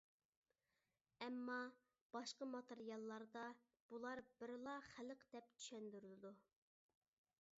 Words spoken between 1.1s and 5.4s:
ئەمما، باشقا ماتېرىياللاردا بۇلار بىرلا خەلق